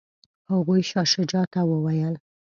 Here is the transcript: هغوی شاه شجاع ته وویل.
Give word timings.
هغوی 0.51 0.81
شاه 0.89 1.07
شجاع 1.13 1.45
ته 1.53 1.59
وویل. 1.71 2.13